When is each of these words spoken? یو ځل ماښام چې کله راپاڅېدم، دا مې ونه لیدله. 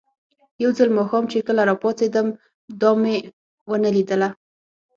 یو 0.63 0.71
ځل 0.77 0.89
ماښام 0.97 1.23
چې 1.31 1.37
کله 1.47 1.61
راپاڅېدم، 1.69 2.27
دا 2.81 2.91
مې 3.01 3.15
ونه 3.69 3.89
لیدله. 3.95 4.29